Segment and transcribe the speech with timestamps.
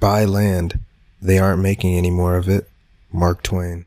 [0.00, 0.80] buy land.
[1.20, 2.68] They aren't making any more of it.
[3.12, 3.84] Mark Twain.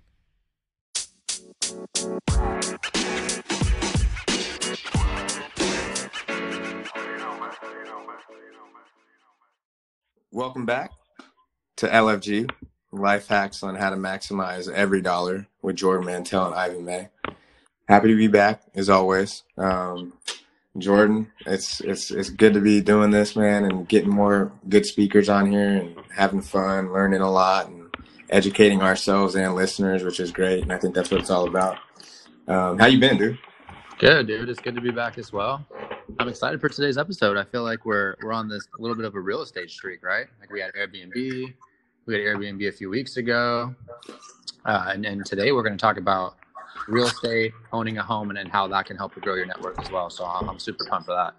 [10.32, 10.92] Welcome back
[11.78, 12.50] to LFG
[12.92, 17.10] Life Hacks on How to Maximize Every Dollar with Jordan Mantell and Ivan May.
[17.88, 19.44] Happy to be back as always.
[19.58, 20.14] Um,
[20.78, 25.30] Jordan, it's it's it's good to be doing this, man, and getting more good speakers
[25.30, 27.96] on here and having fun, learning a lot, and
[28.30, 30.64] educating ourselves and listeners, which is great.
[30.64, 31.78] And I think that's what it's all about.
[32.48, 33.38] Um, how you been, dude?
[34.00, 34.50] Good, dude.
[34.50, 35.64] It's good to be back as well.
[36.18, 37.38] I'm excited for today's episode.
[37.38, 40.26] I feel like we're we're on this little bit of a real estate streak, right?
[40.40, 41.14] Like we had Airbnb,
[42.08, 43.76] we had Airbnb a few weeks ago,
[44.66, 46.36] uh, and, and today we're going to talk about
[46.88, 49.80] real estate, owning a home, and, and how that can help you grow your network
[49.80, 50.10] as well.
[50.10, 51.36] So I'm, super pumped for that.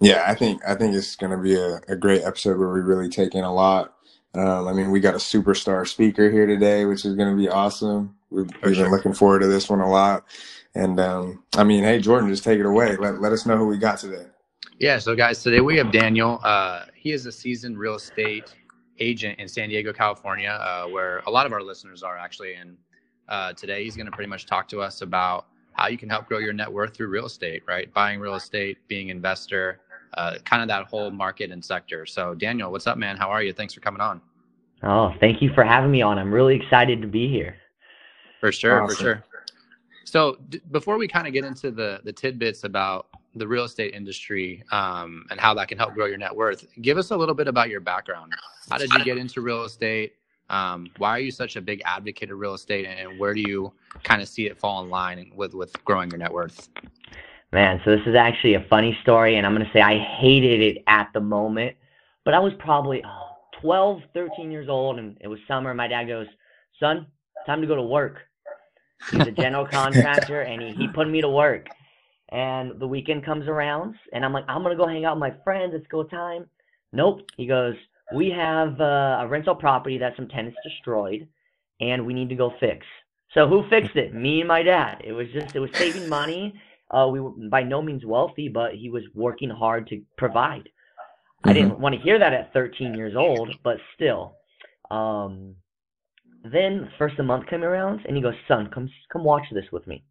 [0.00, 2.80] Yeah, I think I think it's going to be a, a great episode where we
[2.80, 3.94] really take in a lot.
[4.34, 7.48] Um, I mean, we got a superstar speaker here today, which is going to be
[7.48, 8.16] awesome.
[8.30, 10.24] We've, we've been looking forward to this one a lot.
[10.74, 12.96] And um, I mean, hey, Jordan, just take it away.
[12.96, 14.26] Let, let us know who we got today.
[14.80, 16.40] Yeah, so guys, today we have Daniel.
[16.42, 18.52] Uh, he is a seasoned real estate
[18.98, 22.54] agent in San Diego, California, uh, where a lot of our listeners are actually.
[22.54, 22.76] And
[23.28, 26.26] uh, today he's going to pretty much talk to us about how you can help
[26.26, 27.92] grow your net worth through real estate, right?
[27.92, 29.80] Buying real estate, being investor,
[30.14, 32.06] uh, kind of that whole market and sector.
[32.06, 33.16] So, Daniel, what's up, man?
[33.16, 33.52] How are you?
[33.52, 34.20] Thanks for coming on.
[34.82, 36.18] Oh, thank you for having me on.
[36.18, 37.56] I'm really excited to be here.
[38.40, 38.96] For sure, awesome.
[38.96, 39.24] for sure.
[40.04, 43.94] So, d- before we kind of get into the the tidbits about the real estate
[43.94, 47.34] industry um, and how that can help grow your net worth, give us a little
[47.34, 48.32] bit about your background.
[48.70, 50.14] How did you get into real estate?
[50.54, 53.72] Um, why are you such a big advocate of real estate, and where do you
[54.04, 56.68] kind of see it fall in line with with growing your net worth?
[57.52, 60.60] Man, so this is actually a funny story, and I'm going to say I hated
[60.60, 61.76] it at the moment,
[62.24, 65.74] but I was probably oh, 12, 13 years old, and it was summer.
[65.74, 66.28] My dad goes,
[66.78, 67.04] "Son,
[67.46, 68.18] time to go to work."
[69.10, 71.66] He's a general contractor, and he, he put me to work.
[72.28, 75.34] And the weekend comes around, and I'm like, I'm gonna go hang out with my
[75.42, 75.74] friends.
[75.74, 76.46] It's go time.
[76.92, 77.22] Nope.
[77.36, 77.74] He goes,
[78.12, 81.28] we have uh, a rental property that some tenants destroyed,
[81.80, 82.86] and we need to go fix.
[83.32, 84.14] So who fixed it?
[84.14, 85.02] Me and my dad.
[85.04, 86.60] It was just it was saving money.
[86.90, 90.64] Uh, we were by no means wealthy, but he was working hard to provide.
[90.64, 91.48] Mm-hmm.
[91.48, 94.36] I didn't want to hear that at 13 years old, but still.
[94.90, 95.56] Um,
[96.44, 99.86] then first a month came around, and he goes, "Son, come come watch this with
[99.86, 100.04] me."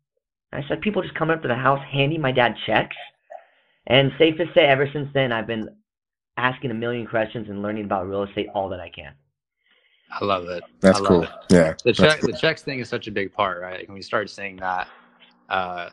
[0.52, 2.98] And I said, "People just coming up to the house, handing my dad checks."
[3.88, 5.68] And safe to say, ever since then, I've been
[6.38, 9.14] asking a million questions and learning about real estate all that I can.
[10.12, 10.64] I love it.
[10.80, 11.24] That's love cool.
[11.24, 11.30] It.
[11.50, 11.74] Yeah.
[11.84, 12.32] The check, cool.
[12.32, 13.80] the checks thing is such a big part, right?
[13.80, 14.88] Like when we start seeing that,
[15.50, 15.90] uh,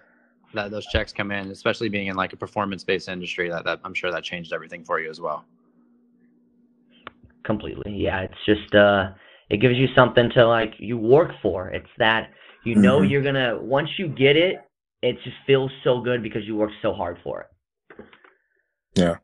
[0.52, 3.94] that those checks come in, especially being in like a performance-based industry, that, that I'm
[3.94, 5.44] sure that changed everything for you as well.
[7.44, 7.94] Completely.
[7.96, 8.20] Yeah.
[8.20, 9.12] It's just, uh,
[9.48, 11.68] it gives you something to like, you work for.
[11.68, 12.30] It's that
[12.64, 13.10] you know mm-hmm.
[13.10, 14.56] you're going to, once you get it,
[15.02, 18.04] it just feels so good because you work so hard for it.
[18.94, 19.16] Yeah.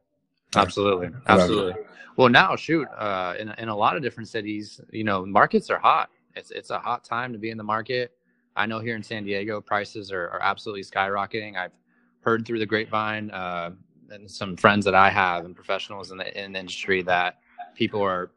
[0.57, 1.75] Absolutely, absolutely.
[2.17, 5.79] Well, now shoot, uh, in in a lot of different cities, you know, markets are
[5.79, 6.11] hot.
[6.35, 8.13] It's it's a hot time to be in the market.
[8.57, 11.57] I know here in San Diego, prices are, are absolutely skyrocketing.
[11.57, 11.73] I've
[12.21, 13.71] heard through the grapevine uh,
[14.11, 17.39] and some friends that I have and professionals in the in the industry that
[17.75, 18.31] people are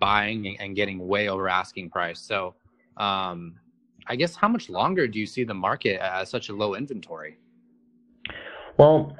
[0.00, 2.20] buying and getting way over asking price.
[2.20, 2.54] So,
[2.96, 3.56] um,
[4.06, 7.38] I guess how much longer do you see the market at such a low inventory?
[8.78, 9.16] Well,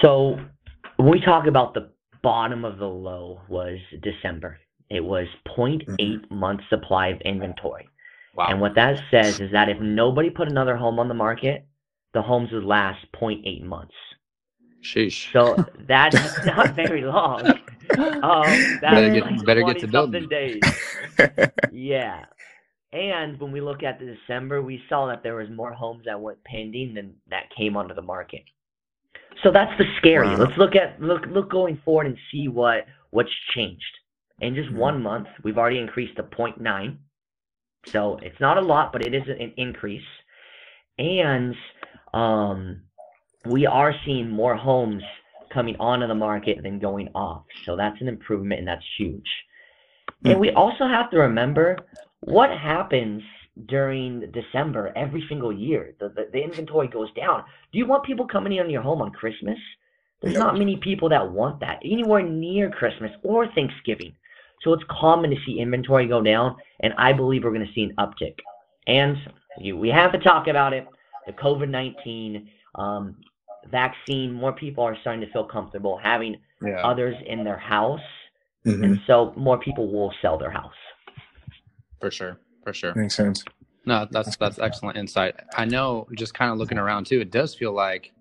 [0.00, 0.38] so
[1.02, 1.90] when we talk about the
[2.22, 4.58] bottom of the low was December.
[4.88, 6.34] It was 0.8 mm-hmm.
[6.34, 7.88] month supply of inventory.
[8.34, 8.48] Wow.
[8.48, 11.66] And what that says is that if nobody put another home on the market,
[12.12, 13.94] the homes would last 0.8 months.
[14.82, 15.32] Sheesh.
[15.32, 16.16] So that's
[16.46, 17.46] not very long.
[17.98, 20.28] Um, better get, like better get to building.
[20.28, 20.60] days.
[21.72, 22.24] yeah.
[22.92, 26.20] And when we look at the December, we saw that there was more homes that
[26.20, 28.42] went pending than that came onto the market.
[29.42, 30.28] So that's the scary.
[30.28, 30.36] Wow.
[30.36, 33.82] Let's look at look look going forward and see what what's changed.
[34.40, 35.02] In just one mm-hmm.
[35.04, 36.96] month, we've already increased to 0.9.
[37.86, 40.02] So it's not a lot, but it is an increase.
[40.98, 41.54] And
[42.12, 42.82] um,
[43.46, 45.02] we are seeing more homes
[45.52, 47.44] coming onto the market than going off.
[47.64, 49.28] So that's an improvement and that's huge.
[50.24, 51.78] And we also have to remember
[52.20, 53.22] what happens
[53.66, 55.94] during December every single year.
[56.00, 57.44] The, the, the inventory goes down.
[57.72, 59.58] Do you want people coming in on your home on Christmas?
[60.22, 64.14] There's not many people that want that anywhere near Christmas or Thanksgiving.
[64.62, 67.84] So it's common to see inventory go down, and I believe we're going to see
[67.84, 68.34] an uptick.
[68.86, 69.16] And
[69.58, 70.86] you, we have to talk about it.
[71.26, 73.16] The COVID 19 um,
[73.70, 76.82] vaccine, more people are starting to feel comfortable having yeah.
[76.84, 78.00] others in their house
[78.66, 78.84] mm-hmm.
[78.84, 80.72] and so more people will sell their house.
[82.00, 83.44] For sure, for sure, makes sense.
[83.86, 85.34] No, that's that's excellent insight.
[85.56, 88.12] I know, just kind of looking around too, it does feel like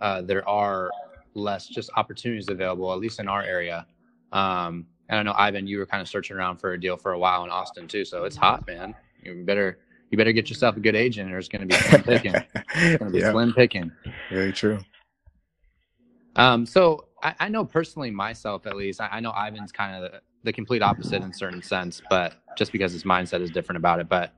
[0.00, 0.90] uh, there are
[1.34, 3.86] less just opportunities available, at least in our area.
[4.32, 7.12] Um, and I know Ivan, you were kind of searching around for a deal for
[7.12, 8.94] a while in Austin too, so it's hot, man.
[9.22, 9.78] You better
[10.10, 12.34] you better get yourself a good agent, or it's going to be slim picking.
[12.34, 13.32] it's going to be yeah.
[13.32, 13.90] slim picking.
[14.30, 14.78] Very true.
[16.36, 20.10] Um, so I, I, know personally myself, at least, I, I know Ivan's kind of
[20.10, 24.00] the, the, complete opposite in certain sense, but just because his mindset is different about
[24.00, 24.08] it.
[24.08, 24.32] But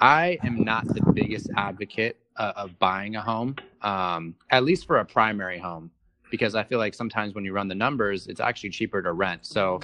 [0.00, 4.98] I am not the biggest advocate uh, of buying a home, um, at least for
[4.98, 5.90] a primary home,
[6.30, 9.44] because I feel like sometimes when you run the numbers, it's actually cheaper to rent.
[9.44, 9.80] So,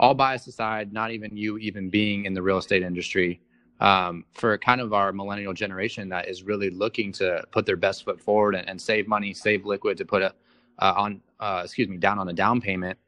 [0.00, 3.40] all bias aside, not even you even being in the real estate industry,
[3.80, 8.04] um, for kind of our millennial generation that is really looking to put their best
[8.04, 10.34] foot forward and, and save money, save liquid to put a
[10.80, 12.98] uh, on uh, excuse me down on a down payment.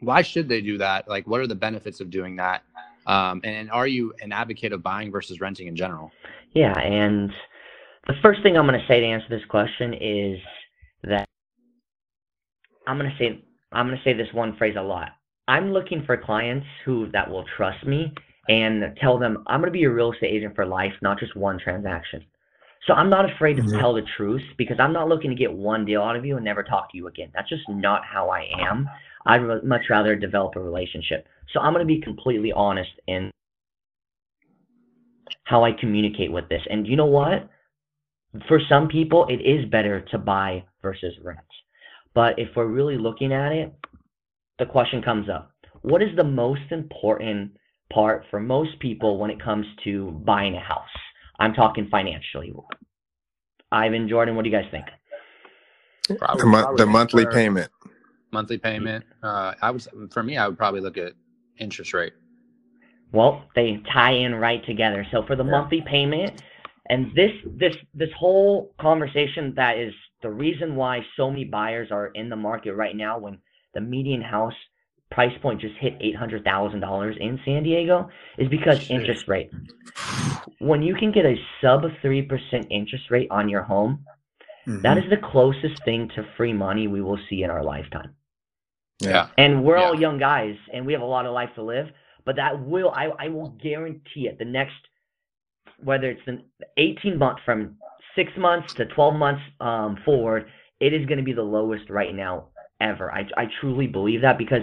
[0.00, 1.08] Why should they do that?
[1.08, 2.62] Like, what are the benefits of doing that?
[3.06, 6.12] Um, and, and are you an advocate of buying versus renting in general?
[6.52, 7.30] Yeah, and
[8.06, 10.38] the first thing I'm going to say to answer this question is
[11.04, 11.26] that
[12.86, 15.10] I'm going to say I'm going to say this one phrase a lot.
[15.46, 18.12] I'm looking for clients who that will trust me
[18.48, 21.36] and tell them I'm going to be a real estate agent for life, not just
[21.36, 22.24] one transaction.
[22.88, 23.78] So I'm not afraid to mm-hmm.
[23.78, 26.44] tell the truth because I'm not looking to get one deal out of you and
[26.44, 27.30] never talk to you again.
[27.34, 28.88] That's just not how I am.
[29.26, 31.26] I'd much rather develop a relationship.
[31.52, 33.30] So I'm going to be completely honest in
[35.44, 36.62] how I communicate with this.
[36.70, 37.50] And you know what?
[38.48, 41.38] For some people, it is better to buy versus rent.
[42.14, 43.74] But if we're really looking at it,
[44.58, 45.52] the question comes up
[45.82, 47.52] what is the most important
[47.92, 50.88] part for most people when it comes to buying a house?
[51.38, 52.52] I'm talking financially.
[53.70, 54.86] Ivan, Jordan, what do you guys think?
[56.18, 57.70] Probably, the, mo- the monthly payment.
[58.32, 59.04] Monthly payment.
[59.22, 61.12] Uh, I would, for me, I would probably look at
[61.58, 62.12] interest rate.
[63.12, 65.06] Well, they tie in right together.
[65.10, 65.50] So for the yeah.
[65.50, 66.42] monthly payment,
[66.90, 69.92] and this this this whole conversation that is
[70.22, 73.38] the reason why so many buyers are in the market right now when
[73.74, 74.54] the median house
[75.10, 78.90] price point just hit $800,000 in San Diego is because Shit.
[78.90, 79.50] interest rate.
[80.58, 84.04] When you can get a sub 3% interest rate on your home,
[84.66, 84.82] mm-hmm.
[84.82, 88.14] that is the closest thing to free money we will see in our lifetime.
[89.00, 89.28] Yeah.
[89.38, 89.84] And we're yeah.
[89.84, 91.86] all young guys and we have a lot of life to live,
[92.24, 94.74] but that will I I will guarantee it the next
[95.82, 96.42] whether it's an
[96.76, 97.76] 18 months from
[98.16, 100.50] 6 months to 12 months um, forward,
[100.80, 102.48] it is going to be the lowest right now
[102.80, 103.12] ever.
[103.12, 104.62] I I truly believe that because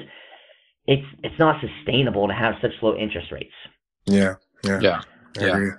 [0.87, 3.53] it's it's not sustainable to have such low interest rates.
[4.05, 5.01] Yeah, yeah,
[5.39, 5.71] yeah,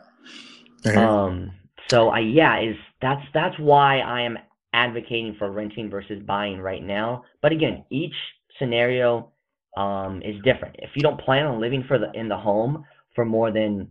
[0.85, 0.93] yeah.
[0.95, 1.53] Um.
[1.89, 4.39] So I yeah is that's that's why I am
[4.73, 7.25] advocating for renting versus buying right now.
[7.41, 8.15] But again, each
[8.59, 9.33] scenario
[9.77, 10.77] um is different.
[10.79, 13.89] If you don't plan on living for the in the home for more than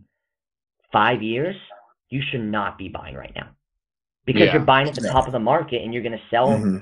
[0.92, 1.56] five years,
[2.10, 3.48] you should not be buying right now
[4.26, 4.52] because yeah.
[4.52, 6.48] you're buying at the top of the market and you're going to sell.
[6.48, 6.78] Mm-hmm.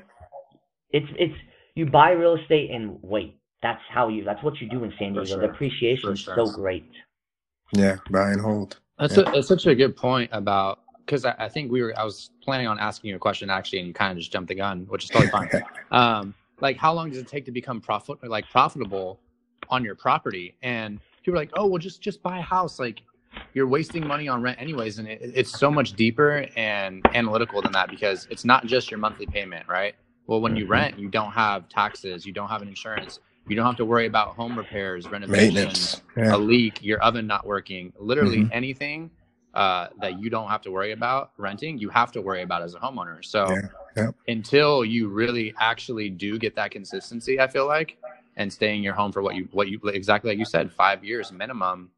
[0.91, 1.35] It's it's
[1.77, 5.15] you buy real estate and wait that's how you that's what you do in San
[5.15, 5.25] Diego.
[5.25, 5.39] Sure.
[5.39, 6.89] The appreciation is so great.
[7.73, 8.79] Yeah, buy and hold.
[8.99, 9.25] That's, yeah.
[9.27, 12.31] a, that's such a good point about because I, I, think we were I was
[12.43, 14.85] planning on asking you a question actually, and you kind of just jumped the gun,
[14.91, 15.49] which is totally fine.
[15.91, 19.19] um, like how long does it take to become profit like profitable
[19.71, 20.57] on your property?
[20.63, 22.79] And people are like, oh well, just just buy a house.
[22.79, 23.01] Like
[23.55, 27.73] you're wasting money on rent anyways, and it, it's so much deeper and analytical than
[27.73, 29.95] that because it's not just your monthly payment, right?
[30.27, 30.73] Well, when you mm-hmm.
[30.73, 34.07] rent, you don't have taxes, you don't have an insurance, you don't have to worry
[34.07, 36.35] about home repairs, renovations, yeah.
[36.35, 37.93] a leak, your oven not working.
[37.99, 38.53] Literally mm-hmm.
[38.53, 39.11] anything
[39.55, 42.75] uh, that you don't have to worry about renting, you have to worry about as
[42.75, 43.25] a homeowner.
[43.25, 43.61] So yeah.
[43.97, 44.11] Yeah.
[44.29, 47.99] until you really actually do get that consistency, I feel like,
[48.37, 51.05] and stay in your home for what you what you exactly like you said, five
[51.05, 51.91] years minimum.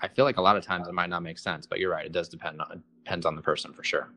[0.00, 2.04] I feel like a lot of times it might not make sense, but you're right.
[2.04, 4.10] It does depend on depends on the person for sure.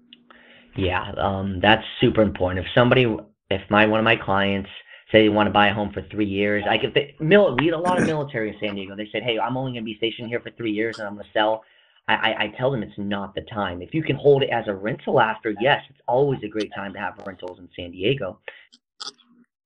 [0.75, 2.65] Yeah, um, that's super important.
[2.65, 3.15] If somebody,
[3.49, 4.69] if my one of my clients
[5.11, 6.63] say they want to buy a home for three years.
[6.69, 8.95] I could mil, we had a lot of military in San Diego.
[8.95, 11.15] They said, "Hey, I'm only going to be stationed here for three years, and I'm
[11.15, 11.63] going to sell."
[12.07, 13.81] I, I, I tell them it's not the time.
[13.81, 16.93] If you can hold it as a rental after, yes, it's always a great time
[16.93, 18.39] to have rentals in San Diego.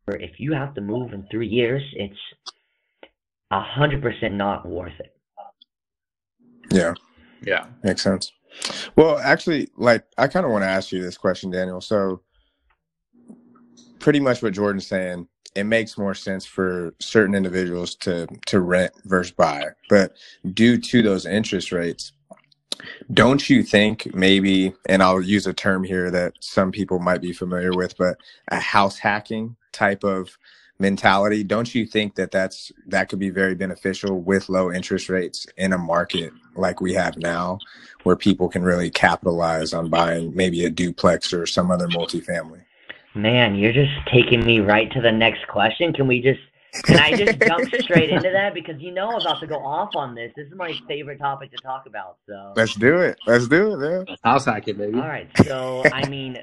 [0.07, 2.19] Or if you have to move in three years, it's
[3.51, 5.15] a hundred percent not worth it.
[6.71, 6.93] Yeah.
[7.41, 7.67] Yeah.
[7.83, 8.31] Makes sense.
[8.95, 11.81] Well, actually, like I kind of want to ask you this question, Daniel.
[11.81, 12.21] So,
[13.99, 18.91] pretty much what Jordan's saying it makes more sense for certain individuals to to rent
[19.05, 19.69] versus buy.
[19.89, 20.15] But
[20.53, 22.11] due to those interest rates,
[23.13, 27.33] don't you think maybe, and I'll use a term here that some people might be
[27.33, 28.17] familiar with, but
[28.49, 30.37] a house hacking type of
[30.77, 31.43] mentality.
[31.43, 35.73] Don't you think that that's that could be very beneficial with low interest rates in
[35.73, 37.59] a market like we have now,
[38.03, 42.61] where people can really capitalize on buying maybe a duplex or some other multifamily?
[43.15, 45.93] Man, you're just taking me right to the next question.
[45.93, 46.39] Can we just
[46.83, 49.95] can I just jump straight into that because you know I'm about to go off
[49.95, 50.33] on this.
[50.35, 52.17] This is my favorite topic to talk about.
[52.27, 53.17] So let's do it.
[53.25, 54.17] Let's do it, man.
[54.23, 54.99] House hacking, baby.
[54.99, 55.29] All right.
[55.45, 56.37] So I mean,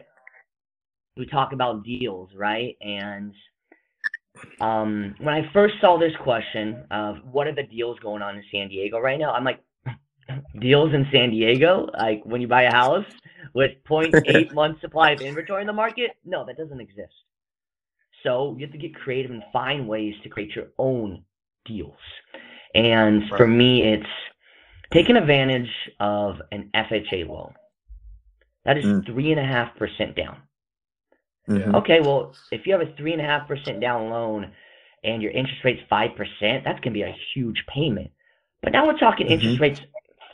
[1.19, 2.77] we talk about deals, right?
[2.81, 3.35] And
[4.63, 8.45] um, when I first saw this question of what are the deals going on in
[8.51, 9.61] San Diego right now, I'm like,
[10.61, 11.91] deals in San Diego?
[11.99, 13.05] Like when you buy a house
[13.55, 16.13] with 0.8 months supply of inventory in the market?
[16.25, 17.13] No, that doesn't exist.
[18.23, 21.25] So you have to get creative and find ways to create your own
[21.65, 21.97] deals.
[22.75, 23.37] And right.
[23.37, 24.07] for me, it's
[24.93, 25.71] taking advantage
[26.01, 27.55] of an FHA loan.
[28.65, 29.05] That is mm.
[29.07, 30.37] three and a half percent down.
[31.49, 31.75] Mm-hmm.
[31.77, 34.53] Okay, well, if you have a three and a half percent down loan
[35.03, 38.11] and your interest rate's five percent, that's gonna be a huge payment.
[38.63, 39.35] But now we're talking mm-hmm.
[39.35, 39.81] interest rates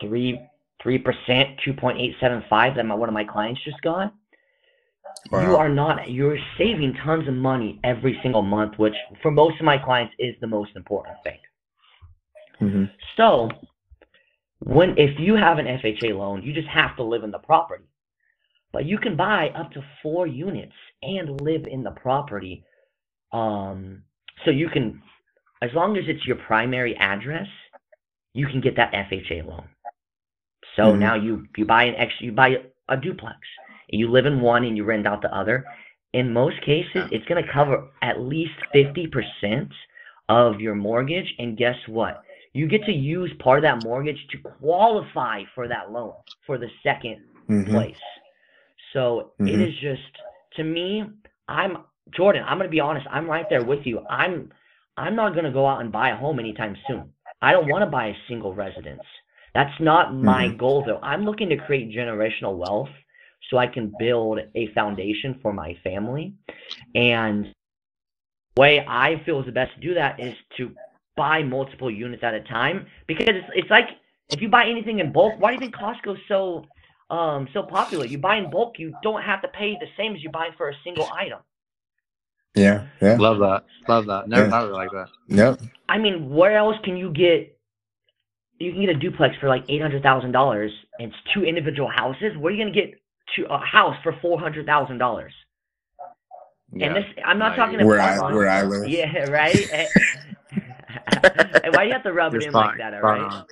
[0.00, 0.38] three
[0.82, 4.14] three percent, two point eight seven five that my, one of my clients just got.
[5.30, 5.42] Wow.
[5.42, 9.64] You are not you're saving tons of money every single month, which for most of
[9.64, 11.38] my clients is the most important thing.
[12.60, 12.84] Mm-hmm.
[13.16, 13.50] So
[14.60, 17.84] when if you have an FHA loan, you just have to live in the property.
[18.72, 22.64] But you can buy up to four units and live in the property.
[23.32, 24.02] Um,
[24.44, 25.02] so you can,
[25.62, 27.46] as long as it's your primary address,
[28.34, 29.68] you can get that FHA loan.
[30.78, 31.00] So mm-hmm.
[31.00, 32.56] now you you buy an extra, you buy
[32.88, 33.38] a duplex,
[33.90, 35.64] and you live in one and you rent out the other.
[36.14, 39.72] In most cases, it's going to cover at least fifty percent
[40.28, 41.34] of your mortgage.
[41.38, 42.22] And guess what?
[42.52, 46.14] You get to use part of that mortgage to qualify for that loan
[46.46, 47.18] for the 2nd
[47.48, 47.70] mm-hmm.
[47.70, 47.96] place.
[48.92, 49.48] So mm-hmm.
[49.48, 50.02] it is just
[50.56, 51.04] to me,
[51.46, 51.78] I'm
[52.16, 54.00] Jordan, I'm gonna be honest, I'm right there with you.
[54.08, 54.50] I'm
[54.96, 57.12] I'm not gonna go out and buy a home anytime soon.
[57.42, 59.02] I don't want to buy a single residence.
[59.54, 60.56] That's not my mm-hmm.
[60.56, 61.00] goal though.
[61.02, 62.90] I'm looking to create generational wealth
[63.50, 66.34] so I can build a foundation for my family.
[66.94, 67.46] And
[68.54, 70.70] the way I feel is the best to do that is to
[71.16, 73.88] buy multiple units at a time because it's, it's like
[74.30, 76.64] if you buy anything in bulk, why do you think Costco's so
[77.10, 78.04] um, so popular.
[78.04, 80.68] You buy in bulk, you don't have to pay the same as you buy for
[80.68, 81.40] a single item.
[82.54, 83.16] Yeah, yeah.
[83.16, 83.64] Love that.
[83.88, 84.28] Love that.
[84.28, 84.50] Never yeah.
[84.50, 85.08] thought of it like that.
[85.28, 85.60] Yep.
[85.88, 87.57] I mean, where else can you get?
[88.58, 91.88] You can get a duplex for like eight hundred thousand dollars, and it's two individual
[91.88, 92.36] houses.
[92.36, 93.00] Where are you gonna get
[93.36, 95.32] to a house for four hundred thousand dollars?
[96.72, 98.88] Yeah, and this, I'm not talking about where I where I live.
[98.88, 99.56] Yeah, right.
[101.24, 102.94] and why do you have to rub it in like that?
[102.94, 103.42] All right.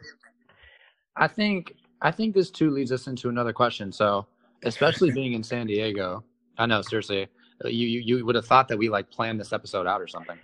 [1.16, 3.92] I think I think this too leads us into another question.
[3.92, 4.26] So,
[4.64, 6.24] especially being in San Diego,
[6.58, 7.28] I know seriously,
[7.64, 10.06] uh, you you, you would have thought that we like planned this episode out or
[10.06, 10.38] something.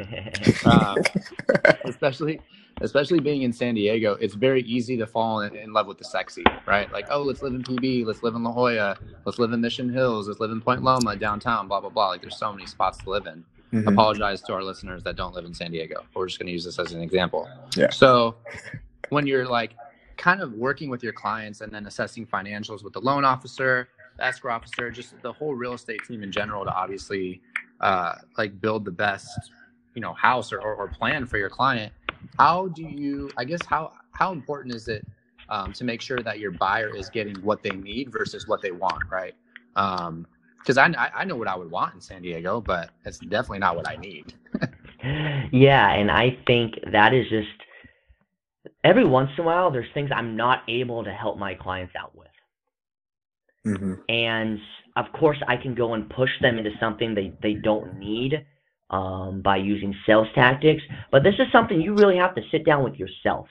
[0.64, 0.96] um,
[1.84, 2.40] especially
[2.82, 6.04] especially being in San Diego, it's very easy to fall in, in, love with the
[6.04, 6.90] sexy, right?
[6.92, 9.88] Like, oh, let's live in PB, let's live in La Jolla, let's live in Mission
[9.88, 12.08] Hills, let's live in Point Loma downtown, blah blah blah.
[12.08, 13.44] Like, there's so many spots to live in.
[13.72, 13.88] Mm-hmm.
[13.88, 16.04] Apologize to our listeners that don't live in San Diego.
[16.14, 17.48] We're just going to use this as an example.
[17.74, 17.90] Yeah.
[17.90, 18.36] So,
[19.08, 19.74] when you're like
[20.16, 24.24] kind of working with your clients and then assessing financials with the loan officer, the
[24.24, 27.40] escrow officer, just the whole real estate team in general to obviously
[27.80, 29.26] uh, like build the best,
[29.94, 31.92] you know, house or, or, or, plan for your client.
[32.38, 35.06] How do you, I guess, how, how important is it
[35.48, 38.70] um, to make sure that your buyer is getting what they need versus what they
[38.70, 39.34] want, right?
[39.76, 40.26] Um,
[40.58, 43.74] because I, I know what I would want in San Diego, but it's definitely not
[43.74, 44.32] what I need.
[45.52, 47.48] yeah, and I think that is just
[48.84, 52.16] every once in a while there's things I'm not able to help my clients out
[52.16, 52.28] with.
[53.66, 53.94] Mm-hmm.
[54.08, 54.58] And
[54.96, 58.46] of course I can go and push them into something they, they don't need
[58.92, 60.82] um, by using sales tactics.
[61.10, 63.48] But this is something you really have to sit down with yourself.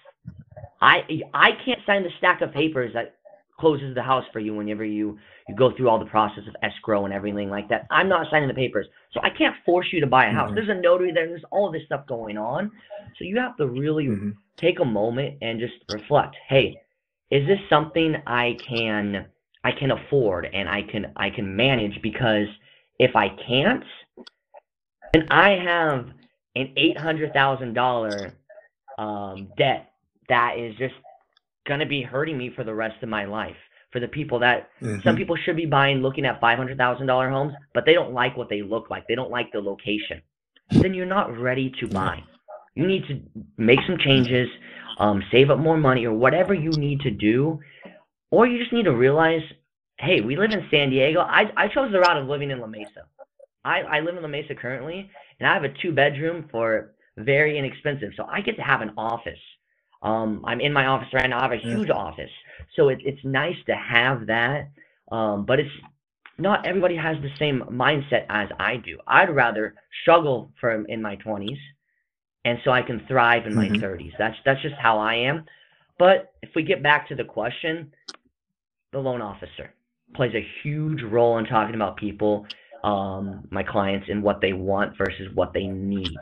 [0.81, 3.15] I I can't sign the stack of papers that
[3.59, 5.17] closes the house for you whenever you
[5.47, 7.85] you go through all the process of escrow and everything like that.
[7.91, 10.47] I'm not signing the papers, so I can't force you to buy a house.
[10.47, 10.55] Mm-hmm.
[10.55, 11.27] There's a notary there.
[11.27, 12.71] There's all this stuff going on,
[13.17, 14.31] so you have to really mm-hmm.
[14.57, 16.35] take a moment and just reflect.
[16.47, 16.77] Hey,
[17.29, 19.27] is this something I can
[19.63, 22.01] I can afford and I can I can manage?
[22.01, 22.47] Because
[22.99, 23.83] if I can't,
[25.13, 26.07] then I have
[26.55, 28.33] an eight hundred thousand dollar
[28.97, 29.91] um, debt
[30.29, 30.95] that is just
[31.67, 33.55] gonna be hurting me for the rest of my life
[33.91, 35.01] for the people that mm-hmm.
[35.03, 38.61] some people should be buying looking at $500,000 homes, but they don't like what they
[38.61, 39.07] look like.
[39.07, 40.21] They don't like the location.
[40.69, 42.23] Then you're not ready to buy.
[42.75, 43.21] You need to
[43.57, 44.47] make some changes,
[44.97, 47.59] um, save up more money or whatever you need to do.
[48.29, 49.41] Or you just need to realize,
[49.99, 51.19] hey, we live in San Diego.
[51.19, 53.05] I, I chose the route of living in La Mesa.
[53.63, 57.57] I, I live in La Mesa currently, and I have a two bedroom for very
[57.57, 58.11] inexpensive.
[58.15, 59.39] So I get to have an office.
[60.01, 61.39] Um, I'm in my office right now.
[61.39, 61.93] I have a huge yeah.
[61.93, 62.31] office,
[62.75, 64.69] so it, it's nice to have that.
[65.11, 65.69] Um, but it's
[66.37, 68.97] not everybody has the same mindset as I do.
[69.07, 71.59] I'd rather struggle from in my 20s,
[72.45, 73.73] and so I can thrive in mm-hmm.
[73.73, 74.13] my 30s.
[74.17, 75.45] That's that's just how I am.
[75.99, 77.91] But if we get back to the question,
[78.91, 79.73] the loan officer
[80.15, 82.45] plays a huge role in talking about people,
[82.83, 86.17] um, my clients, and what they want versus what they need.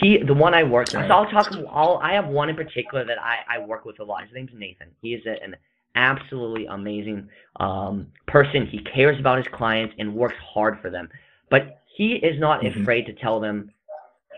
[0.00, 1.50] He, the one I work with, so I'll talk.
[1.70, 4.22] I'll, I have one in particular that I, I work with a lot.
[4.22, 4.88] His name's Nathan.
[5.00, 5.56] He is a, an
[5.94, 8.66] absolutely amazing um, person.
[8.66, 11.08] He cares about his clients and works hard for them.
[11.50, 12.82] But he is not mm-hmm.
[12.82, 13.70] afraid to tell them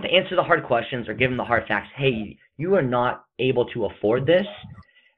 [0.00, 1.88] to answer the hard questions or give them the hard facts.
[1.96, 4.46] Hey, you are not able to afford this.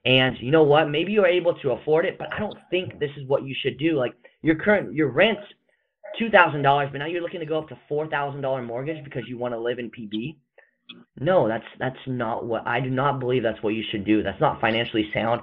[0.04, 0.90] And you know what?
[0.90, 3.78] Maybe you're able to afford it, but I don't think this is what you should
[3.78, 3.97] do.
[3.97, 5.43] Like your current your rent's
[6.19, 9.03] two thousand dollars, but now you're looking to go up to four thousand dollar mortgage
[9.05, 10.37] because you want to live in PB.
[11.21, 14.23] No, that's that's not what I do not believe that's what you should do.
[14.23, 15.43] That's not financially sound.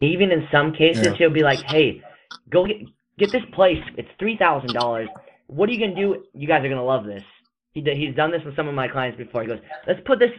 [0.00, 1.14] Even in some cases, yeah.
[1.14, 2.02] he'll be like, "Hey,
[2.50, 2.76] go get
[3.18, 3.82] get this place.
[3.96, 5.08] It's three thousand dollars.
[5.46, 6.24] What are you gonna do?
[6.34, 7.24] You guys are gonna love this."
[7.72, 9.42] He he's done this with some of my clients before.
[9.42, 10.32] He goes, "Let's put this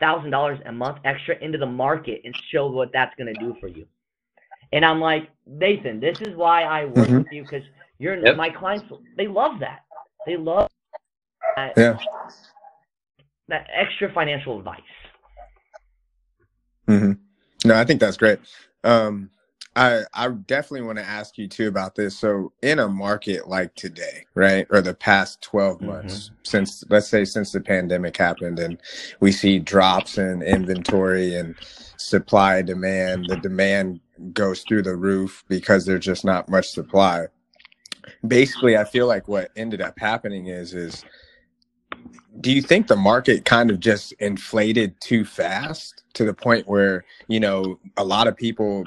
[0.00, 3.56] thousand dollars a month extra into the market and show what that's going to do
[3.60, 3.86] for you.
[4.72, 7.18] And I'm like, Nathan, this is why I work mm-hmm.
[7.18, 7.64] with you because
[7.98, 8.36] you're yep.
[8.36, 8.86] my clients.
[9.16, 9.80] They love that.
[10.26, 10.70] They love
[11.56, 11.98] that, yeah.
[13.48, 14.80] that extra financial advice.
[16.88, 17.12] Mm-hmm.
[17.68, 18.38] No, I think that's great.
[18.84, 19.30] Um,
[19.74, 22.18] I I definitely want to ask you too about this.
[22.18, 25.86] So in a market like today, right, or the past 12 mm-hmm.
[25.86, 26.34] months mm-hmm.
[26.42, 28.78] since let's say since the pandemic happened and
[29.20, 31.54] we see drops in inventory and
[31.96, 34.00] supply demand, the demand
[34.32, 37.26] goes through the roof because there's just not much supply.
[38.26, 41.04] Basically, I feel like what ended up happening is is
[42.40, 47.04] do you think the market kind of just inflated too fast to the point where,
[47.28, 48.84] you know, a lot of people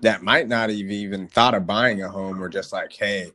[0.00, 3.30] that might not have even thought of buying a home were just like, hey,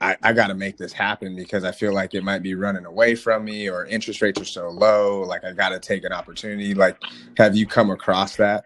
[0.00, 2.84] I, I got to make this happen because I feel like it might be running
[2.84, 5.22] away from me or interest rates are so low.
[5.22, 6.74] Like I got to take an opportunity.
[6.74, 7.00] Like,
[7.36, 8.64] have you come across that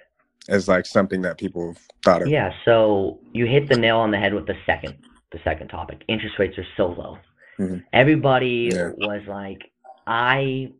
[0.49, 2.29] as like something that people have thought of?
[2.29, 2.53] Yeah.
[2.65, 4.97] So you hit the nail on the head with the second,
[5.33, 6.03] the second topic.
[6.09, 7.19] Interest rates are so low.
[7.59, 7.79] Mm-hmm.
[7.93, 8.91] Everybody yeah.
[8.97, 9.71] was like,
[10.07, 10.73] I,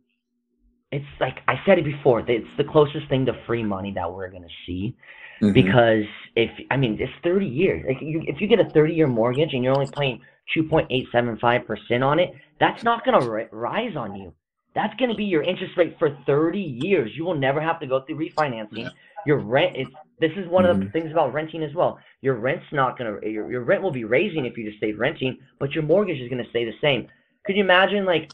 [0.91, 2.19] it's like I said it before.
[2.19, 4.95] It's the closest thing to free money that we're gonna see.
[5.41, 5.53] Mm-hmm.
[5.53, 7.85] Because if I mean it's 30 years.
[7.87, 10.21] Like you, if you get a 30 year mortgage and you're only paying
[10.55, 14.33] 2.875% on it, that's not going to ri- rise on you.
[14.75, 17.11] That's going to be your interest rate for 30 years.
[17.15, 18.83] You will never have to go through refinancing.
[18.83, 18.89] Yeah.
[19.27, 20.71] Your rent it's this is one mm-hmm.
[20.71, 20.91] of the mm-hmm.
[20.93, 21.99] things about renting as well.
[22.21, 24.93] Your rent's not going to your, your rent will be raising if you just stay
[24.93, 27.07] renting, but your mortgage is going to stay the same.
[27.45, 28.31] Could you imagine like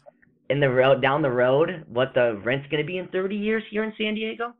[0.50, 3.62] in the road down the road what the rent's going to be in 30 years
[3.70, 4.54] here in San Diego?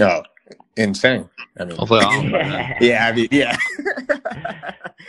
[0.00, 0.22] Oh,
[0.76, 1.28] insane.
[1.58, 1.76] I mean,
[2.80, 3.56] yeah, I mean, yeah.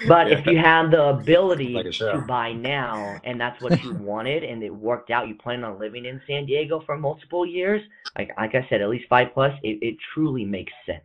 [0.07, 0.37] but yeah.
[0.37, 4.63] if you have the ability like to buy now, and that's what you wanted, and
[4.63, 7.81] it worked out, you plan on living in San Diego for multiple years,
[8.17, 11.03] like like I said, at least five plus, it, it truly makes sense.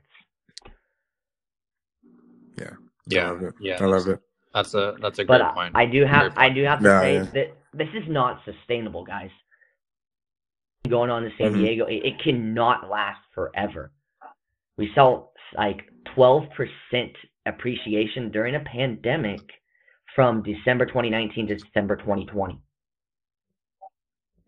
[2.59, 2.71] Yeah.
[3.07, 3.27] Yeah.
[3.27, 3.55] I love it.
[3.61, 3.77] Yeah.
[3.81, 4.21] I love it.
[4.55, 5.75] That's a that's a great but point.
[5.75, 7.25] I, I do have I do have to no, say yeah.
[7.35, 9.31] that this is not sustainable, guys
[10.89, 11.63] going on to San mm-hmm.
[11.63, 13.91] Diego, it, it cannot last forever.
[14.83, 15.83] We saw like
[16.17, 16.49] 12%
[17.47, 19.41] appreciation during a pandemic
[20.13, 22.59] from December 2019 to December 2020.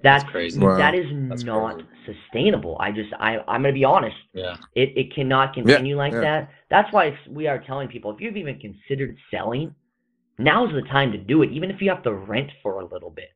[0.03, 0.59] That's, That's crazy.
[0.59, 0.77] Wow.
[0.77, 1.88] That is That's not crazy.
[2.05, 2.77] sustainable.
[2.81, 4.16] I just I I'm gonna be honest.
[4.33, 4.57] Yeah.
[4.75, 6.20] It it cannot continue yeah, like yeah.
[6.20, 6.51] that.
[6.68, 9.73] That's why we are telling people if you've even considered selling,
[10.37, 11.53] now's the time to do it.
[11.53, 13.31] Even if you have to rent for a little bit.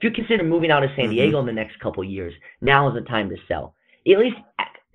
[0.00, 1.14] If you consider moving out of San mm-hmm.
[1.14, 1.48] Diego mm-hmm.
[1.48, 3.74] in the next couple years, now is the time to sell.
[4.06, 4.36] At least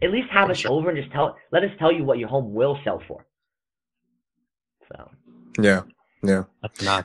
[0.03, 2.53] at least have us over and just tell let us tell you what your home
[2.53, 3.25] will sell for.
[4.91, 5.09] So
[5.59, 5.81] yeah.
[6.25, 6.43] Yeah.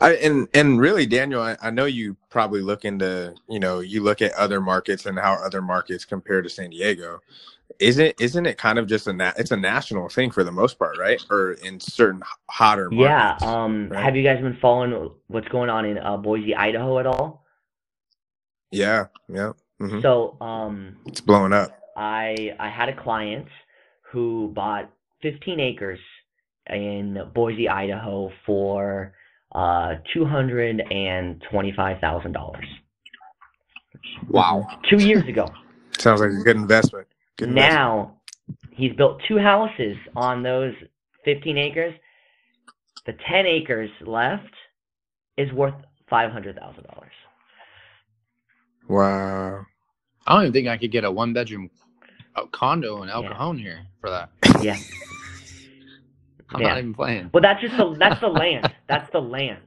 [0.01, 4.01] I, and and really, Daniel, I, I, know you probably look into you know you
[4.01, 7.19] look at other markets and how other markets compare to San Diego.
[7.81, 10.79] Isn't isn't it kind of just a na- it's a national thing for the most
[10.79, 11.21] part, right?
[11.31, 13.43] Or in certain hotter markets.
[13.43, 13.51] Yeah.
[13.51, 13.89] Um.
[13.89, 14.05] Right?
[14.05, 17.45] Have you guys been following what's going on in uh, Boise, Idaho, at all?
[18.71, 19.53] Yeah, yeah.
[19.81, 20.01] Mm-hmm.
[20.01, 21.73] So um, it's blowing up.
[21.99, 23.47] I I had a client
[24.13, 24.91] who bought
[25.23, 25.99] 15 acres
[26.71, 29.13] in Boise, Idaho for
[29.53, 32.67] uh, two hundred and twenty-five thousand dollars.
[34.29, 34.67] Wow!
[34.89, 35.49] Two years ago.
[35.99, 37.09] Sounds like a good investment.
[37.37, 38.15] Good now
[38.49, 38.79] investment.
[38.79, 40.75] he's built two houses on those
[41.25, 41.95] 15 acres.
[43.07, 44.53] The 10 acres left
[45.37, 45.75] is worth
[46.09, 47.13] five hundred thousand dollars.
[48.89, 49.67] Wow.
[50.27, 51.71] I don't even think I could get a one bedroom
[52.47, 53.29] condo in El Yeah.
[53.33, 54.31] Cajon here for that.
[54.63, 54.77] Yeah.
[56.51, 56.69] I'm Yeah.
[56.69, 57.31] not even playing.
[57.33, 58.73] Well, that's just the that's the land.
[58.89, 59.61] That's the land.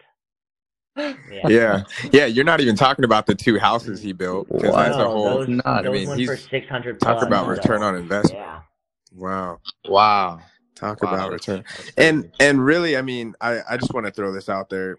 [0.97, 1.13] Yeah.
[1.47, 1.84] Yeah.
[2.12, 2.25] Yeah.
[2.25, 4.49] You're not even talking about the two houses he built.
[4.49, 6.99] 'cause that's a whole those, Not, I mean, he's- for six hundred.
[6.99, 8.41] talk about return on investment.
[8.43, 8.62] Yeah.
[9.15, 9.60] Wow.
[9.88, 10.41] Wow.
[10.75, 11.63] Talk Wow, about return.
[11.97, 14.97] and and really i mean i i just want to throw this out there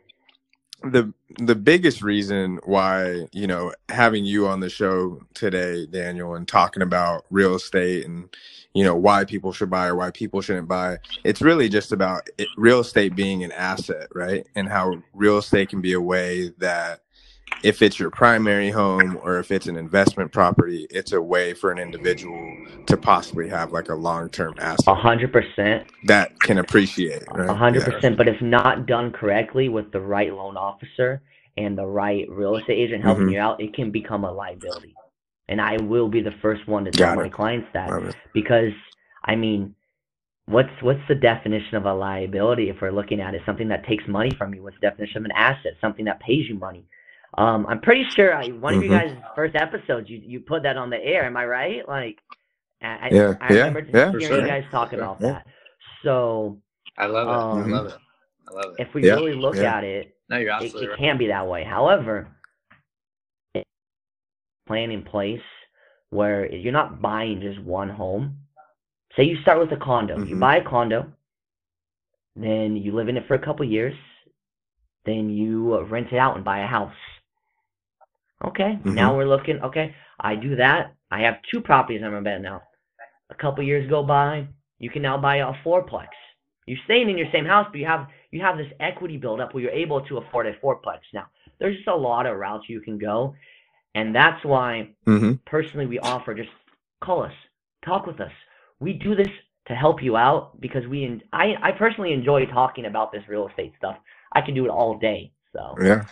[0.85, 6.49] the the biggest reason why you know having you on the show today daniel and
[6.49, 8.29] talking about real estate and
[8.75, 12.29] you know why people should buy or why people shouldn't buy it's really just about
[12.39, 14.47] it, real estate being an asset right?
[14.55, 17.02] And how real estate can be a way that
[17.63, 21.71] if it's your primary home or if it's an investment property it's a way for
[21.71, 24.87] an individual to possibly have like a long-term asset.
[24.89, 25.87] A hundred percent.
[26.05, 27.23] that can appreciate?
[27.35, 28.17] A hundred percent.
[28.17, 31.23] But if not done correctly with the right loan officer
[31.57, 33.33] and the right real estate agent helping Mhm.
[33.33, 34.95] you out, it can become a liability.
[35.49, 37.89] And I will be the first one to tell my clients that
[38.33, 38.73] because
[39.25, 39.75] I mean,
[40.47, 43.43] what's what's the definition of a liability if we're looking at it?
[43.47, 44.63] Something that takes money from you.
[44.63, 45.75] What's the definition of an asset?
[45.81, 46.85] Something that pays you money.
[47.39, 48.91] Um, I'm pretty sure I, one of you Mhm.
[48.91, 51.25] guys' first episodes, you you put that on the air.
[51.25, 51.89] Am I right?
[51.89, 52.19] Like,
[52.83, 55.33] I, I- Yeah, I yeah, remember yeah, for hearing you guys talk Sure, about yeah.
[55.33, 55.47] that.
[56.05, 56.59] So
[56.99, 57.33] I love it.
[57.33, 57.95] Um, I love it.
[58.49, 58.81] I love it.
[58.81, 59.77] if we Yeah, really look yeah.
[59.77, 60.99] at it, No, you're it, absolutely it right.
[60.99, 61.65] can be that way.
[61.65, 62.29] However,
[64.67, 65.41] plan in place
[66.11, 68.39] where you're not buying just one home.
[69.17, 70.23] Say you start with a condo.
[70.23, 70.41] You Mhm.
[70.41, 71.13] buy a condo,
[72.37, 73.95] then you live in it for a couple years,
[75.05, 76.95] then you uh, rent it out and buy a house.
[78.45, 78.95] Okay, Mhm.
[78.97, 79.61] now we're looking.
[79.63, 80.95] Okay, I do that.
[81.11, 82.63] I have two properties on my bed now.
[83.31, 84.47] A couple years go by,
[84.79, 86.09] you can now buy a fourplex.
[86.67, 89.55] You're staying in your same house, but you have you have this equity build up
[89.55, 91.01] where you're able to afford a fourplex.
[91.13, 91.27] Now,
[91.59, 93.35] there's just a lot of routes you can go,
[93.95, 96.51] and that's why hmm personally we offer just
[97.01, 97.35] call us,
[97.85, 98.33] talk with us.
[98.81, 99.29] We do this
[99.67, 103.73] to help you out because we I I personally enjoy talking about this real estate
[103.79, 103.97] stuff.
[104.33, 105.33] I can do it all day.
[105.53, 106.05] So Yeah.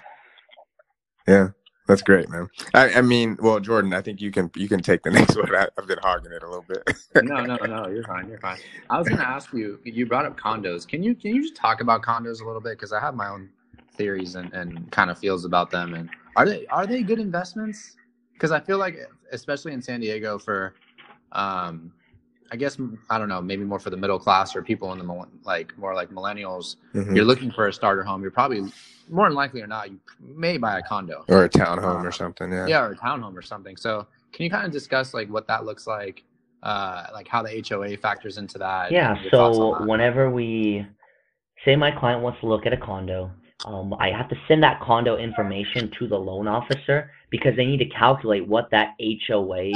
[1.29, 1.49] Yeah.
[1.90, 2.48] That's great, man.
[2.72, 5.53] I, I mean, well, Jordan, I think you can you can take the next one.
[5.53, 6.88] I, I've been hogging it a little bit.
[7.16, 7.88] no, no, no.
[7.88, 8.29] You're fine.
[8.29, 8.59] You're fine.
[8.88, 9.81] I was going to ask you.
[9.83, 10.87] You brought up condos.
[10.87, 12.79] Can you can you just talk about condos a little bit?
[12.79, 13.50] Because I have my own
[13.96, 15.94] theories and, and kind of feels about them.
[15.94, 17.96] And are they are they good investments?
[18.35, 18.96] Because I feel like,
[19.33, 20.74] especially in San Diego, for
[21.33, 21.92] um,
[22.53, 25.27] I guess I don't know, maybe more for the middle class or people in the
[25.45, 26.77] like more like millennials.
[26.95, 27.15] Mhm.
[27.15, 28.23] You're looking for a starter home.
[28.23, 28.71] You're probably
[29.09, 31.25] more than likely or not, you may buy a condo.
[31.29, 32.53] Or a townhome or something.
[32.53, 32.67] Yeah.
[32.67, 35.65] yeah or a townhome or something so can you kind of discuss like what that
[35.65, 36.23] looks like
[36.63, 39.89] uh like how the hoa factors into that Yeah, and your thoughts so that?
[39.89, 40.87] whenever we
[41.65, 43.31] say my client wants to look at a condo,
[43.67, 47.79] um, I have to send that condo information to the loan officer because they need
[47.79, 49.73] to calculate what that HOA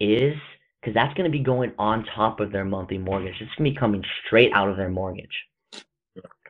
[0.00, 0.34] is
[0.80, 3.34] because that's going to be going on top of their monthly mortgage.
[3.40, 5.28] It's going to be coming straight out of their mortgage.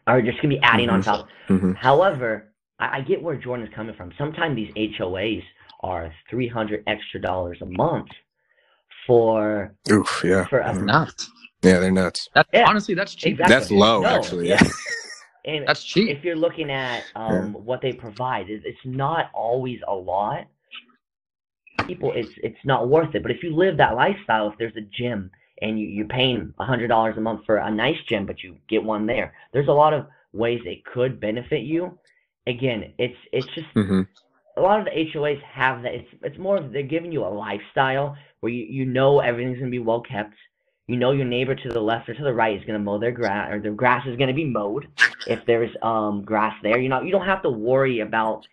[0.07, 1.05] Or just going to be adding on Mhm.
[1.05, 1.29] top.
[1.49, 4.13] hmm However, I, I get where Jordan is coming from.
[4.17, 5.43] Sometimes these HOAs
[5.81, 8.09] are 300 extra dollars a month
[9.07, 10.23] for Oof.
[10.25, 10.47] Yeah.
[10.47, 10.85] for a Mhm.
[10.85, 11.31] nuts
[11.63, 12.29] Yeah, they're nuts.
[12.35, 13.55] that's Yeah, honestly that's cheap exactly.
[13.55, 14.49] That's low, No, actually.
[14.49, 14.59] yeah.
[14.63, 14.71] Yeah.
[15.47, 19.95] And that's cheap if you're looking at um, what they provide, it's not always a
[19.95, 20.47] lot.
[21.91, 23.23] People, it's it's not worth it.
[23.23, 25.31] But if you live that lifestyle, if there's a gym
[25.63, 28.57] and you, you're paying a hundred dollars a month for a nice gym, but you
[28.69, 31.99] get one there, there's a lot of ways it could benefit you.
[32.47, 34.03] Again, it's it's just hmm
[34.57, 35.95] a lot of the HOAs have that.
[35.95, 39.71] It's it's more of they're giving you a lifestyle where you, you know everything's gonna
[39.71, 40.35] be well kept.
[40.89, 43.13] You know your neighbor to the left or to the right is gonna mow their
[43.13, 44.89] grass, or their grass is gonna be mowed
[45.27, 46.79] if there's um grass there.
[46.79, 48.47] You know you don't have to worry about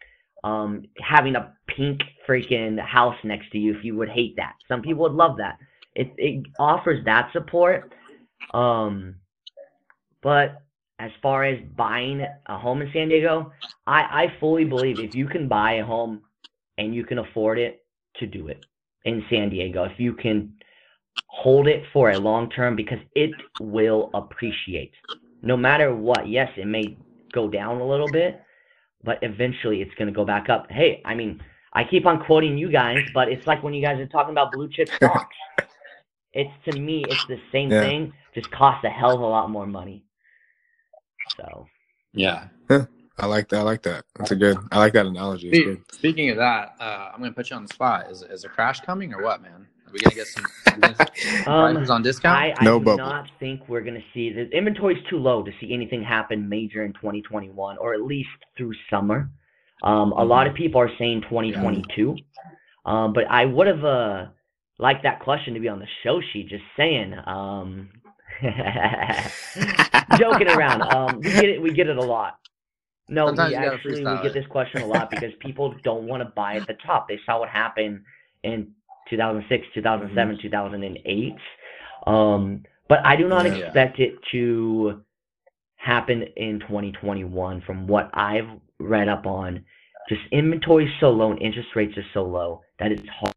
[0.48, 4.54] um having a pink freaking house next to you if you would hate that.
[4.68, 5.58] Some people would love that.
[5.96, 7.94] It it offers that support.
[8.54, 9.16] Um,
[10.22, 10.62] but
[11.00, 13.52] as far as buying a home in San Diego,
[13.86, 16.22] I, I fully believe if you can buy a home
[16.78, 17.84] and you can afford it,
[18.20, 18.66] to do it
[19.06, 19.84] in San Diego.
[19.84, 20.54] If you can
[21.28, 24.92] hold it for a long term, because it will appreciate.
[25.44, 26.98] No matter what, yes, it may
[27.32, 28.42] go down a little bit,
[29.04, 30.68] but eventually it's going to go back up.
[30.70, 31.42] Hey, I mean,
[31.74, 34.52] I keep on quoting you guys, but it's like when you guys are talking about
[34.52, 35.36] blue chip stocks.
[36.34, 37.82] it's to me, it's the same Yeah.
[37.82, 40.04] thing, just costs a hell of a lot more money.
[41.38, 41.68] So.
[42.14, 42.48] yeah
[43.20, 43.60] I like that.
[43.60, 44.06] I like that.
[44.16, 44.58] That's a good.
[44.72, 45.50] I like that analogy.
[45.50, 48.50] It's speaking of that uh i'm gonna put you on the spot is, is a
[48.50, 50.82] crash coming or what man are we gonna get some, some
[51.48, 52.98] Um, prices on discount I, I No do bubble.
[52.98, 56.84] not think we're going to see the inventory's too low to see anything happen major
[56.84, 59.30] in 2021, or at least through summer.
[59.84, 62.16] Um, a lot of people are saying 2022,
[62.86, 64.26] um, but I would have uh,
[64.78, 66.50] liked that question to be on the show sheet.
[66.50, 67.14] Just saying.
[67.26, 67.90] Um,
[70.18, 70.82] joking around.
[70.94, 71.62] Um, we get it.
[71.62, 72.38] We get it a lot.
[73.10, 76.30] No, Sometimes we actually we get this question a lot because people don't want to
[76.36, 77.08] buy at the top.
[77.08, 78.04] They saw what happened
[78.44, 78.72] in
[79.10, 81.34] 2006, 2007, 2008.
[82.06, 83.54] Um, but I do not Yeah.
[83.66, 85.04] expect it to
[85.76, 89.64] happen in 2021 from what I've read up on.
[90.10, 93.34] Just inventory is so low and interest rates are so low that it's hard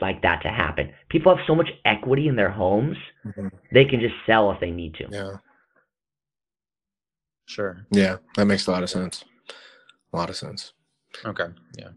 [0.00, 0.92] like that to happen.
[1.08, 3.50] People have so much equity in their homes, Mhm.
[3.72, 5.08] they can just sell if they need to.
[5.10, 5.38] Yeah.
[7.46, 7.84] Sure.
[7.90, 8.18] Yeah.
[8.36, 9.24] That makes a lot of sense.
[10.12, 10.72] A lot of sense.
[11.24, 11.46] Okay.
[11.76, 11.90] Yeah.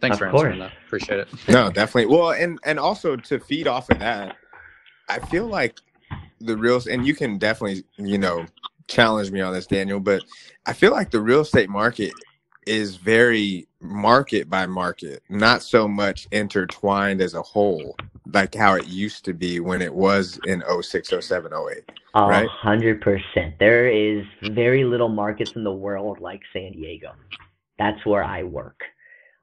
[0.00, 0.70] Thanks Of for answering course.
[0.70, 0.78] that.
[0.86, 1.28] Appreciate it.
[1.48, 2.14] No, definitely.
[2.14, 4.36] Well, and and also to feed off of that,
[5.08, 5.76] I feel like
[6.40, 8.46] the real and you can definitely you know
[8.88, 10.00] challenge me on this, Daniel.
[10.00, 10.24] But
[10.66, 12.12] I feel like the real estate market
[12.66, 17.96] is very market by market, not so much intertwined as a whole,
[18.32, 21.84] like how it used to be when it was in 06, 07, 08.
[22.14, 22.48] Right.
[22.48, 23.54] hundred percent.
[23.58, 27.12] There is very little markets in the world like San Diego.
[27.78, 28.80] That's where I work.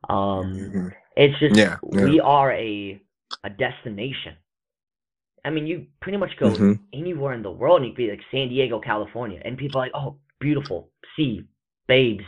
[0.09, 0.93] Um, Mhm.
[1.15, 2.05] it's just Yeah, yeah.
[2.05, 3.01] we are a
[3.43, 4.35] a destination.
[5.45, 6.79] I mean, you pretty much go Mhm.
[6.93, 9.85] anywhere in the world and you could be like San Diego, California, and people are
[9.85, 11.45] like, oh, beautiful sea,
[11.87, 12.23] babes,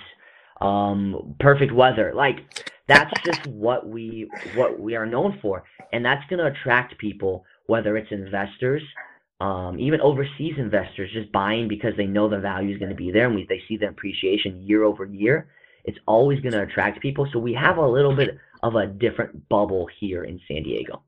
[0.61, 2.13] um, perfect weather.
[2.13, 2.39] Like
[2.88, 7.97] that's just what we what we are known for, and that's gonna attract people, whether
[7.97, 8.83] it's investors,
[9.39, 13.27] um, even overseas investors, just buying because they know the value is gonna be there,
[13.27, 15.47] and we, they see the appreciation year over year.
[15.85, 17.27] It's always gonna attract people.
[17.31, 21.01] So we have a little bit of a different bubble here in San Diego.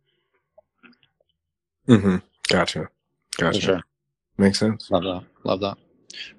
[1.87, 2.17] Mm-hmm.
[2.49, 2.89] Gotcha.
[3.37, 3.59] Gotcha.
[3.59, 3.81] For sure.
[4.37, 4.91] Makes sense.
[4.91, 5.23] Love that.
[5.43, 5.77] Love that.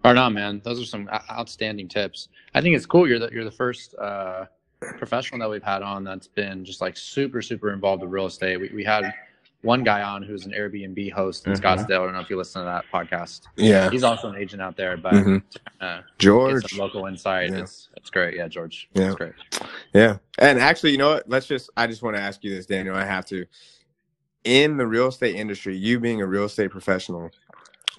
[0.05, 0.61] Right on, man.
[0.65, 2.29] Those are some outstanding tips.
[2.55, 3.09] I think it's cool.
[3.09, 4.47] You're the you're the first uh,
[4.81, 8.61] professional that we've had on that's been just like super super involved with real estate.
[8.61, 9.13] We we had
[9.63, 11.61] one guy on who's an Airbnb host in Mhm.
[11.61, 12.03] Scottsdale.
[12.03, 13.43] I don't know if you listen to that podcast.
[13.57, 13.91] Yeah.
[13.91, 15.43] He's also an agent out there, but Mhm.
[15.81, 16.79] uh, George.
[16.79, 17.51] local insight.
[17.51, 17.59] Yeah.
[17.63, 18.37] It's it's great.
[18.37, 18.89] Yeah, George.
[18.95, 19.07] Yeah.
[19.09, 19.33] It's great.
[19.93, 20.19] Yeah.
[20.39, 21.29] And actually, you know what?
[21.29, 22.95] Let's just, I just want to ask you this, Daniel.
[22.95, 23.47] I have to.
[24.45, 27.31] In the real estate industry, you being a real estate professional,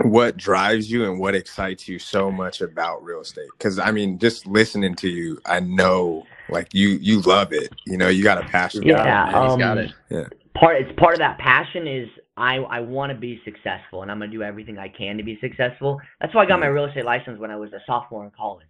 [0.04, 3.50] what drives you and what excites you so much about real estate?
[3.58, 7.74] Because I mean, just listening to you, I know like you you love it.
[7.86, 8.84] You know, you got a passion.
[8.84, 9.50] He's got Yeah, it, man.
[9.50, 10.38] He's got um, it.
[10.56, 14.20] Part it's part of that passion is I I want to be successful and I'm
[14.20, 16.00] gonna do everything I can to be successful.
[16.22, 18.68] That's why I got my real estate license when I was a sophomore in college.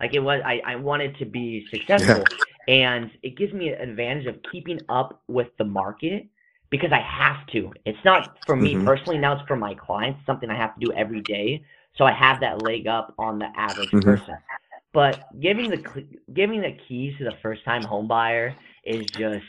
[0.00, 2.30] Like it was I, I wanted to be successful
[2.68, 6.26] and it gives me an advantage of keeping up with the market
[6.70, 7.72] because I have to.
[7.84, 8.84] It's not for me Mhm.
[8.84, 11.64] personally, now it's for my clients, something I have to do every day.
[11.96, 14.02] So I have that leg up on the average Mhm.
[14.02, 14.38] person.
[14.92, 19.44] But giving the giving the keys to the first time home buyer is just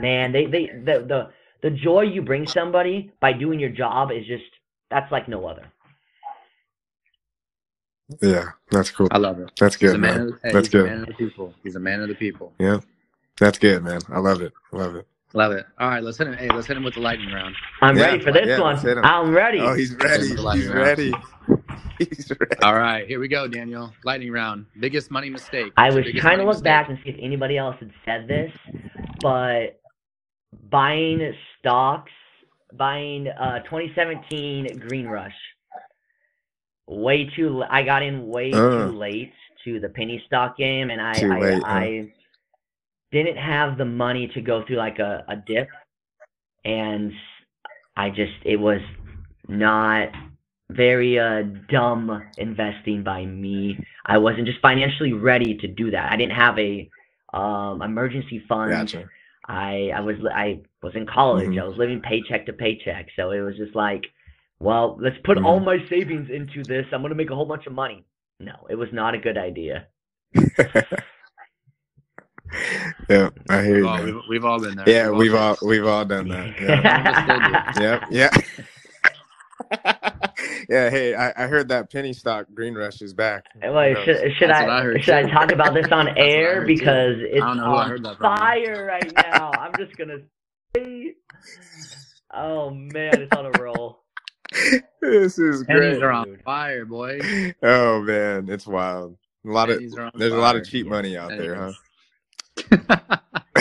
[0.00, 1.30] man, they they the the
[1.62, 4.44] the joy you bring somebody by doing your job is just
[4.90, 5.66] that's like no other.
[8.22, 9.08] Yeah, that's cool.
[9.10, 9.50] I love it.
[9.60, 10.16] That's He's a good, man.
[10.16, 10.26] man.
[10.28, 10.86] Of, hey, That's he's good.
[10.86, 11.54] a man of the people.
[11.62, 12.52] He's a man of the people.
[12.58, 12.80] Yeah,
[13.38, 14.00] that's good, man.
[14.08, 14.52] I love it.
[14.72, 15.06] Love it.
[15.34, 15.66] Love it.
[15.78, 16.32] All right, let's hit him.
[16.34, 17.54] Hey, let's hit him with the lightning round.
[17.82, 18.74] I'm Yeah, ready for this yeah, one.
[18.74, 19.04] let's hit 'em.
[19.04, 19.60] I'm ready.
[19.60, 20.28] Oh, he's ready.
[20.28, 21.12] He's ready.
[21.98, 22.56] He's ready.
[22.62, 23.92] All right, here we go, Daniel.
[24.04, 24.66] Lightning round.
[24.78, 25.72] Biggest money mistake.
[25.76, 28.28] I was biggest trying to money look back and see if anybody else had said
[28.28, 28.52] this,
[29.20, 29.80] but
[30.70, 32.12] buying stocks,
[32.74, 35.34] buying uh 2017 Green Rush,
[36.86, 37.62] way too.
[37.70, 38.60] I got in way Uh.
[38.76, 39.32] too late
[39.64, 41.86] to the penny stock game, and I I, late, huh?
[41.86, 42.12] I
[43.12, 45.68] didn't have the money to go through like a, a dip,
[46.64, 47.12] and
[47.96, 48.80] I just it was
[49.48, 50.10] not
[50.70, 53.78] very uh dumb investing by me.
[54.06, 56.12] I wasn't just financially ready to do that.
[56.12, 56.90] I didn't have a
[57.34, 58.72] um emergency fund.
[58.72, 59.08] Gotcha.
[59.48, 61.48] I I was I was in college.
[61.48, 61.60] Mhm.
[61.60, 63.08] I was living paycheck to paycheck.
[63.16, 64.04] So it was just like,
[64.60, 65.46] well, let's put Mhm.
[65.46, 66.86] all my savings into this.
[66.92, 68.04] I'm going to make a whole bunch of money.
[68.40, 69.86] No, it was not a good idea.
[73.08, 74.88] yeah, I hear We've you, all, we've, we've all been there.
[74.88, 76.60] Yeah, we've all we've all done that.
[76.60, 77.72] Yeah.
[77.80, 78.02] Yep.
[78.10, 78.30] Yeah.
[80.68, 80.90] yeah.
[80.90, 83.46] Hey, I, I heard that penny stock green rush is back.
[83.62, 86.18] Wait, Who should, should I I heard should I talk about this on That's what
[86.18, 86.74] I air heard too.
[86.74, 88.36] because it's know on heard that from.
[88.36, 89.50] fire right now.
[89.58, 90.18] I'm just gonna
[90.76, 91.14] say,
[92.32, 94.00] oh man, it's on a roll.
[95.02, 96.02] This is Pennies great.
[96.02, 97.18] are on fire, boy.
[97.62, 99.16] Oh man, it's wild.
[99.46, 100.70] A lot of Pennies are on there's a lot of fire.
[100.70, 101.72] cheap money out there, huh?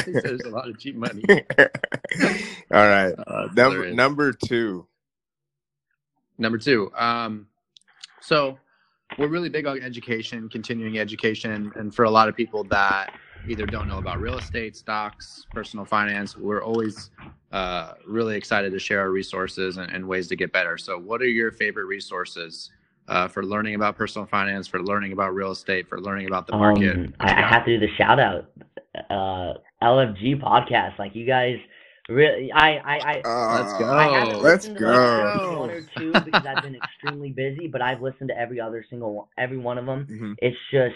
[0.06, 1.24] There's a lot of cheap money.
[1.30, 3.14] All right.
[3.28, 4.88] Uh, Number number two.
[6.38, 6.92] Number two.
[6.96, 7.48] Um,
[8.22, 8.58] so
[9.18, 13.14] we're really big on education, continuing education, and for a lot of people that
[13.48, 17.12] either don't know about real estate, stocks, personal finance, we're always
[17.52, 20.78] uh, really excited to share our resources and, and, ways to get better.
[20.78, 22.72] So, what are your favorite resources
[23.08, 26.58] uh, for learning about personal finance, for learning about real estate, for learning about the
[26.58, 26.98] market?
[26.98, 28.50] Um, I, I have to do the shout out.
[29.10, 31.58] Uh, LFG podcast, like you guys
[32.10, 33.86] Really, I, I, I uh, let's go.
[33.86, 34.86] I let's go.
[34.86, 38.86] Like one or two because I've been extremely busy, but I've listened to every other
[38.90, 40.08] single one, every one of them.
[40.10, 40.34] Mm-hmm.
[40.38, 40.96] It's just,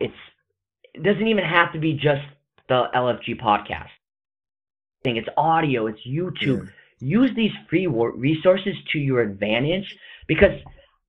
[0.00, 0.14] it's,
[0.92, 2.22] it doesn't even have to be just
[2.68, 3.90] the LFG podcast
[5.04, 5.16] thing.
[5.16, 5.86] It's audio.
[5.86, 6.64] It's YouTube.
[6.64, 6.70] Yeah.
[6.98, 10.58] Use these free resources to your advantage because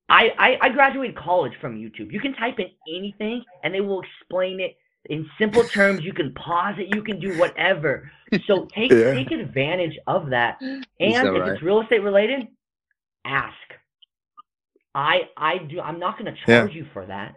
[0.10, 2.12] I, I I graduated college from YouTube.
[2.12, 4.78] You can type in anything and they will explain it
[5.10, 8.12] in simple terms you can pause it you can do whatever.
[8.46, 9.14] So take yeah.
[9.14, 10.58] take advantage of that.
[10.62, 11.52] And if right?
[11.52, 12.48] it's real estate related
[13.26, 13.54] ask.
[14.96, 16.78] I i do i'm not going to charge yeah.
[16.78, 17.36] you for that.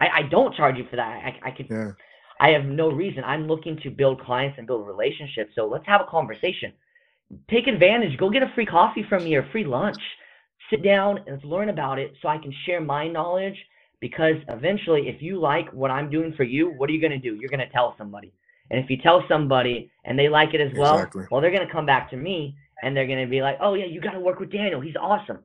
[0.00, 1.08] I i don't charge you for that.
[1.08, 1.92] I i could yeah.
[2.40, 3.24] i have no reason.
[3.24, 5.52] I'm looking to build clients and build relationships.
[5.54, 6.72] So let's have a conversation.
[7.48, 8.18] Take advantage.
[8.18, 10.00] Go get a free coffee from me or free lunch.
[10.68, 13.56] Sit down and learn about it so i can share my knowledge
[14.00, 17.18] because eventually, if you like what I'm doing for you, what are you going to
[17.18, 17.34] do?
[17.34, 18.32] You're going to tell somebody.
[18.70, 21.26] And if you tell somebody and they like it as well, exactly.
[21.30, 23.74] well, they're going to come back to me and they're going to be like, oh,
[23.74, 24.80] yeah, you got to work with Daniel.
[24.80, 25.38] He's awesome.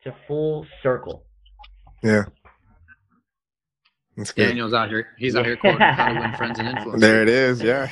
[0.00, 1.24] It's a full circle.
[2.02, 2.24] Yeah.
[4.36, 5.08] Daniel's out here.
[5.18, 7.00] He's out here quoting how to win friends and influence.
[7.00, 7.62] There it is.
[7.62, 7.88] Yeah.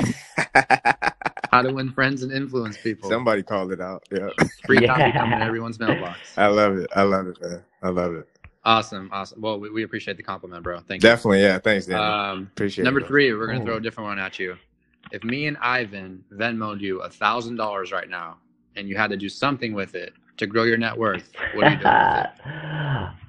[1.52, 3.10] how to win friends and influence people.
[3.10, 4.04] Somebody called it out.
[4.10, 4.28] Yeah.
[4.66, 4.86] Free yeah.
[4.86, 6.18] copy coming in everyone's mailbox.
[6.36, 6.90] I love it.
[6.94, 7.62] I love it, man.
[7.82, 8.28] I love it.
[8.64, 9.40] Awesome, awesome.
[9.40, 10.78] Well, we, we appreciate the compliment, bro.
[10.80, 11.08] Thank you.
[11.08, 11.58] Definitely, yeah.
[11.58, 11.98] Thanks, Dan.
[11.98, 12.84] Um, appreciate it.
[12.84, 13.08] number it.
[13.08, 14.56] three, we're gonna throw a different one at you.
[15.10, 18.38] If me and Ivan Venmoed you a thousand dollars right now,
[18.76, 21.70] and you had to do something with it to grow your net worth, what are
[21.70, 23.10] you doing with it?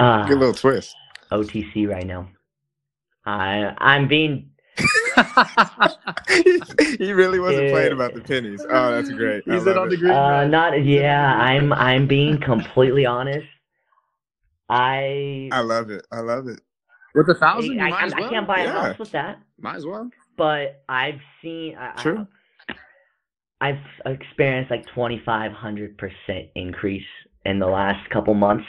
[0.00, 0.96] Uh, Good little twist.
[1.30, 2.28] OTC right now.
[3.26, 4.50] I I'm being.
[6.98, 8.60] he really wasn't playing about the pennies.
[8.68, 9.44] Oh, that's great.
[9.44, 10.10] He's on the green.
[10.10, 11.36] Uh, not yeah.
[11.36, 13.46] I'm I'm being completely honest.
[14.68, 16.06] I I love it.
[16.12, 16.60] I love it.
[17.14, 18.24] With a thousand, I, I, well.
[18.24, 18.82] I, can't buy a yeah.
[18.82, 19.38] house with that.
[19.60, 20.10] Might as well.
[20.36, 21.76] But I've seen.
[21.98, 22.26] True.
[22.68, 22.74] I,
[23.60, 27.06] I've experienced like twenty five hundred percent increase
[27.44, 28.66] in the last couple months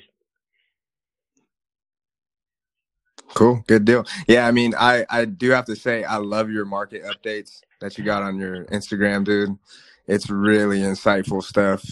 [3.35, 4.07] Cool, good deal.
[4.29, 7.99] Yeah, I mean, I I do have to say I love your market updates that
[7.99, 9.57] you got on your Instagram, dude.
[10.09, 11.85] It's really insightful stuff.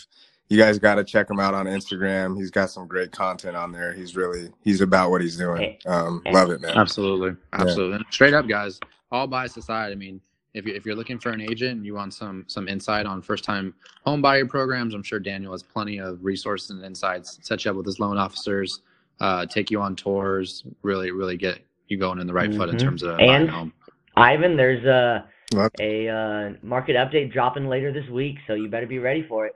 [0.49, 2.37] You guys got to check him out on Instagram.
[2.37, 3.93] He's got some great content on there.
[3.93, 5.77] He's really he's about what he's doing.
[5.87, 6.77] Um, love it, man.
[6.77, 7.97] Absolutely, absolutely.
[7.97, 8.81] And Straight up, guys.
[9.11, 10.21] All bias aside, I mean,
[10.55, 13.21] if you if you're looking for an agent and you want some some insight on
[13.21, 13.75] first time
[14.07, 17.39] home buyer programs, I'm sure Daniel has plenty of resources and insights.
[17.43, 18.81] Set you up with his loan officers,
[19.21, 22.77] uh, take you on tours, really really get you going in the right foot in
[22.77, 22.81] Mhm.
[22.81, 23.73] terms of buying And a home.
[24.17, 28.87] Ivan, there's a Love a uh, market update dropping later this week, so you better
[28.87, 29.53] be ready for it.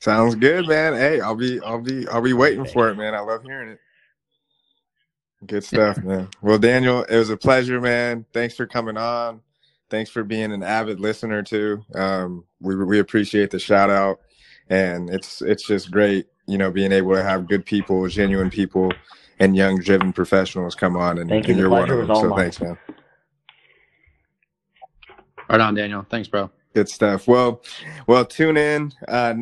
[0.00, 0.94] Sounds good, man.
[0.94, 3.14] Hey, I'll be, I'll be, I'll be waiting for it, man.
[3.14, 3.80] I love hearing it.
[5.46, 6.28] Good stuff, man.
[6.42, 8.24] Well, Daniel, it was a pleasure, man.
[8.32, 9.40] Thanks for coming on.
[9.90, 11.84] Thanks for being an avid listener too.
[11.94, 14.20] Um, we we appreciate the shout out,
[14.68, 18.92] and it's it's just great, you know, being able to have good people, genuine people,
[19.40, 21.52] and young, driven professionals come on, and, Thank you.
[21.52, 22.16] and you're one pleasure of was them.
[22.16, 22.38] all So mine.
[22.38, 22.78] thanks, man.
[25.48, 26.06] Right on, Daniel.
[26.08, 26.50] Thanks, bro.
[26.74, 27.26] Good stuff.
[27.26, 27.62] Well,
[28.06, 29.34] well, tune in uh,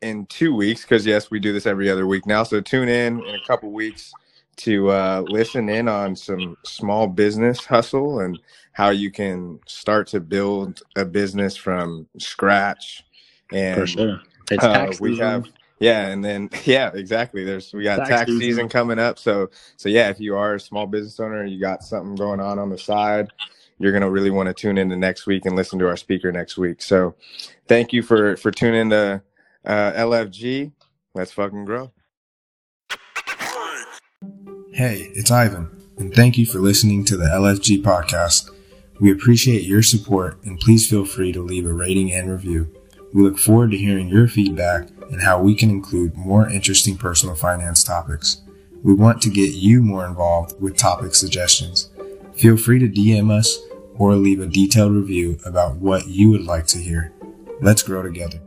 [0.00, 2.44] in two weeks because yes, we do this every other week now.
[2.44, 4.12] So tune in in a couple weeks
[4.58, 8.38] to uh, listen in on some small business hustle and
[8.72, 13.04] how you can start to build a business from scratch.
[13.52, 14.20] And For sure.
[14.50, 15.24] It's uh, tax we season.
[15.24, 15.46] have
[15.80, 17.44] yeah, and then yeah, exactly.
[17.44, 18.40] There's we got Tax tax, season.
[18.40, 19.18] season coming up.
[19.18, 22.58] So so yeah, if you are a small business owner, you got something going on
[22.58, 23.30] on the side,
[23.78, 26.58] you're gonna really want to tune into next week and listen to our speaker next
[26.58, 26.82] week.
[26.82, 27.14] So
[27.66, 29.22] thank you for for tuning to
[29.64, 30.72] uh, LFG.
[31.14, 31.92] Let's fucking grow.
[34.72, 38.50] Hey, it's Ivan, and thank you for listening to the LFG podcast.
[39.00, 42.72] We appreciate your support, and please feel free to leave a rating and review.
[43.12, 47.34] We look forward to hearing your feedback and how we can include more interesting personal
[47.34, 48.42] finance topics.
[48.82, 51.90] We want to get you more involved with topic suggestions.
[52.34, 53.58] Feel free to DM us
[53.98, 57.12] or leave a detailed review about what you would like to hear.
[57.60, 58.40] Let's grow together.